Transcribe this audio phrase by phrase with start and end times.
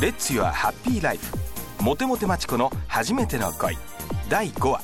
[0.00, 3.76] レッツユアハッピーライフモテモテマチコの初めての恋。
[4.28, 4.82] 第5話。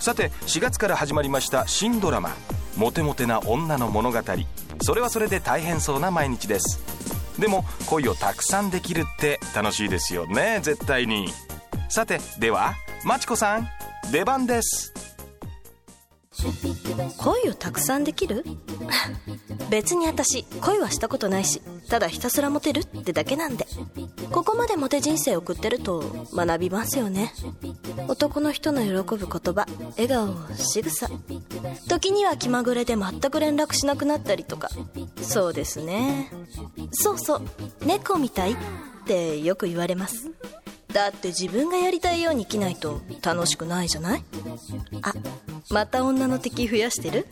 [0.00, 2.30] さて4月から始まりました新ドラマ
[2.76, 4.18] モテモテな女の物語。
[4.80, 6.80] それはそれで大変そうな毎日です。
[7.38, 11.32] でも恋をたくさんできるって楽しいですよね絶対に。
[11.88, 12.74] さてでは
[13.04, 13.68] マチコさん
[14.10, 14.92] 出番です。
[17.18, 18.44] 恋をたくさんできる？
[19.70, 23.66] 別に私恋はしたことないしただひたすらモテるってだけなんで。
[24.30, 27.32] ここまでモテ人生送ってると学びますよね。
[28.08, 31.08] 男の人の喜ぶ言葉笑顔仕草。
[31.88, 34.68] 時には気まぐれで全く連絡しなくなったりとか。
[35.20, 36.30] そうですね。
[36.92, 37.42] そうそう。
[37.84, 38.56] 猫みたいっ
[39.06, 40.30] てよく言われます。
[40.92, 44.24] だって自分がやりたいように生きないと楽しくないじゃない？
[45.00, 45.14] あ
[45.70, 47.26] また女の敵増やしてる？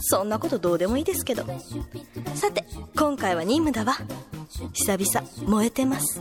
[0.00, 1.44] そんなことどうでもいいですけど。
[2.34, 2.64] さて
[2.96, 3.98] 今回は任務だわ。
[4.72, 6.20] 久々燃えてます。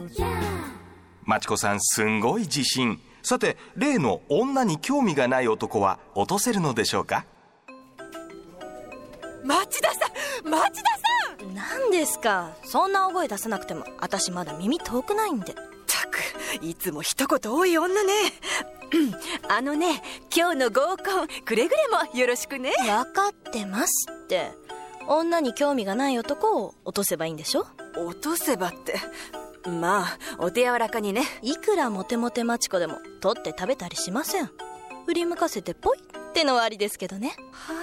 [1.23, 2.99] マチコさんすんごい自信。
[3.21, 7.25] さて例の女に興味がない男は落とせるのでしょうか？
[9.43, 9.97] 町田さ
[10.45, 10.89] ん町田
[11.43, 11.53] さん！
[11.53, 12.51] 何ですか？
[12.65, 15.55] そんな大声出さなくても私まだ耳遠くないんで。
[15.85, 16.19] たく
[16.61, 18.13] いつも一言多い女ね
[19.49, 20.01] あのね
[20.35, 21.77] 今日の合コンくれぐれ
[22.11, 22.71] もよろしくね。
[22.79, 24.51] 分かってますって。
[25.07, 27.65] 女に興味がない男を落とせばいいんでしょ？
[27.97, 28.95] 落とせばって。
[29.69, 31.23] まあお手柔らかにね。
[31.41, 34.49] いくらモテモテマチコでも取って食べたりしません。
[35.05, 37.35] 振り向かせてポイってのはありですけどね。
[37.51, 37.73] は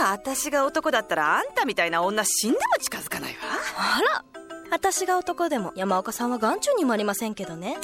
[0.00, 3.38] あ私が男だったらあんたみたいな女死んでも近づかないわ。
[3.76, 4.24] あら
[4.72, 7.76] 私が男でも山岡さんは眼中にもありませんけどね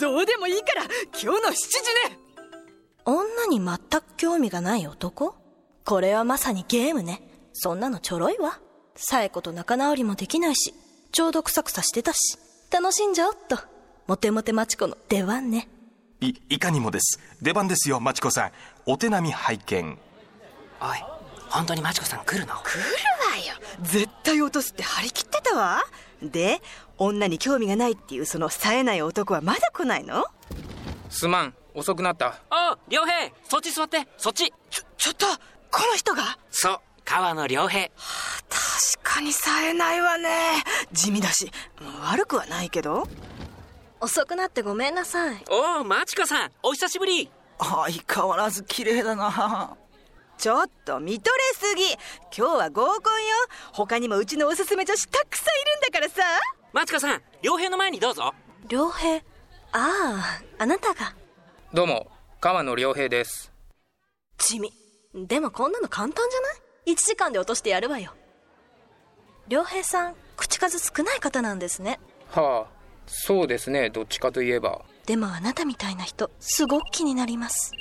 [0.00, 2.18] どうでもいいから今日の7時ね。
[3.04, 5.34] 女に全く興味がない男？
[5.84, 7.22] これはまさにゲームね。
[7.52, 8.58] そんなのちょろいわ。
[8.96, 10.72] さえこと仲直りもできないし
[11.12, 12.38] ちょうどクサクサしてたし。
[12.72, 13.58] 楽しんじゃおっと。
[14.06, 15.68] モテモテマチコの出番ね。
[16.20, 17.20] いいかにもです。
[17.42, 18.52] 出番ですよマチコさん。
[18.86, 19.98] お手並み拝見。
[20.80, 20.98] おい
[21.50, 22.54] 本当にマチコさん来るの？
[22.62, 22.80] 来る？
[23.13, 23.54] わよ。
[23.82, 25.82] 絶対落とすって張り切ってたわ。
[26.22, 26.60] で
[26.98, 30.24] 女に興味がないっていうその冴えない男はまだ来ないの？
[31.10, 31.54] すまん。
[31.74, 32.40] 遅くなった。
[32.50, 33.30] お良平。
[33.48, 34.06] そっち座って。
[34.16, 34.52] そっち。
[34.70, 35.26] ちょちょっと
[35.70, 36.38] この人が？
[36.50, 36.78] そう。
[37.04, 37.88] 川野良平。
[37.88, 37.92] 確
[39.02, 40.62] かに冴えないわね。
[40.92, 41.50] 地味だし。
[42.10, 43.08] 悪くはないけど。
[44.00, 45.44] 遅くなってごめんなさい。
[45.50, 46.50] おおマチコさん。
[46.62, 47.28] お久しぶり。
[47.58, 49.76] 相変わらず綺麗だな
[50.38, 51.84] ちょっと見とれすぎ。
[52.36, 53.00] 今日は合コンよ。
[53.72, 56.22] 他にもうちのおすすめ女子たくさんいるんだからさ。
[56.72, 58.34] マチコさん良平の前にどうぞ。
[58.68, 59.16] 良平？
[59.16, 59.22] あ
[59.72, 61.14] ああなたが。
[61.72, 62.08] どうも
[62.40, 63.52] 川野良平です。
[64.38, 64.72] 地味。
[65.14, 68.12] でもこんなの簡単じゃない？1時間で落としてやるわよ。
[69.48, 72.00] 良平さん口数少ない方なんですね。
[72.30, 72.74] はあ
[73.06, 74.82] そうですねどっちかといえば。
[75.06, 77.72] でもあなたみたいな人すごく気になります。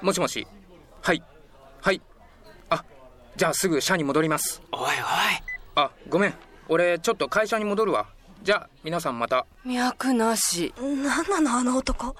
[0.00, 0.46] もしもし
[1.06, 1.22] はい。
[1.82, 2.00] はい。
[2.68, 2.84] あ
[3.36, 4.60] じゃあすぐ社に戻ります。
[4.72, 4.92] おいおい。
[5.76, 6.34] あごめん。
[6.68, 8.08] 俺ちょっと会社に戻るわ。
[8.42, 9.46] じゃあ皆さんまた。
[9.64, 10.74] 脈なし。
[10.80, 12.16] 何なのあの男。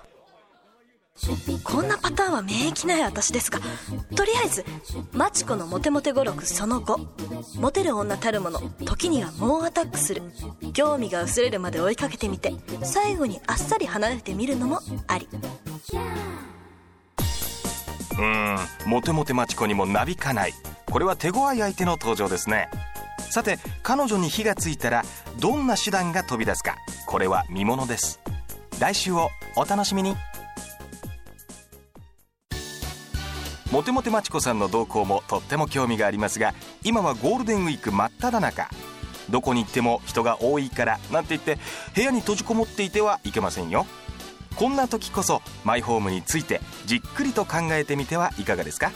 [1.64, 3.58] こんなパターンは免疫ない私ですが
[4.14, 4.64] とりあえず
[5.12, 10.22] マチコのモテモテ語録その5モテる女たるもの時には猛アタックする。
[10.74, 12.52] 興味が薄れるまで追いかけてみて
[12.84, 15.28] 最後にあっさり離れてみるのもあり
[18.18, 18.56] うん。
[18.86, 20.54] モテモテマチコにもなびかない。
[20.90, 22.68] これは手強い相手の登場ですね。
[23.30, 25.04] さて彼女に火がついたら
[25.40, 26.76] どんな手段が飛び出すか。
[27.06, 28.20] これは見ものです。
[28.80, 30.16] 来週をお楽しみに。
[33.72, 36.54] モテモテマチコさんの動向もとっても興味がありますが
[36.84, 38.70] 今はゴールデンウィーク真っ只中。
[39.28, 41.58] どこに行っても人が多いからなんて言って
[41.94, 43.86] 部屋に閉じこもっていてはいけませんよ。
[44.56, 48.90] こんな時こそマイホームについてじっくりと考えてみてはいかがですか？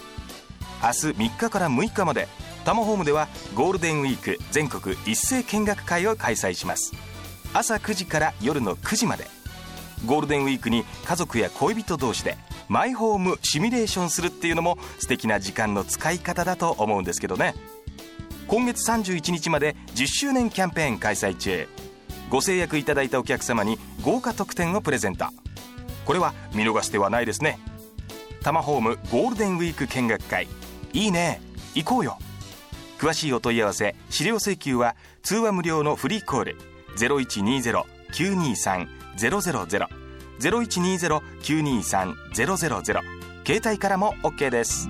[0.82, 2.28] 明日3日から6日まで
[2.65, 6.93] タマホームではゴールデンウィーク全国一斉見学会を開催します。
[7.52, 9.26] 朝9時から夜の9時まで
[10.06, 12.38] ゴールデンウィークに家族や恋人同士で
[12.69, 17.55] マイホームシミュレーションするっていうのも素敵な時間の使い方だと思うんですけどね。
[18.46, 21.69] 今月31日まで10周年キャンペーン開催中。
[22.31, 25.26] ご制約いただいたお客様に豪華特典をプレゼント。
[26.11, 27.61] これは見逃してはないですね。
[28.43, 30.49] タマホームゴールデンウィーク見学会。
[30.93, 31.41] いいね。
[31.77, 32.19] 行こうよ。
[32.99, 36.57] 詳しいお問い合わせ資料請求は通話無料のフリーコール。
[36.97, 39.87] 0120-923-000
[40.41, 43.03] 0120-923-000
[43.47, 44.89] 携帯からも OK です。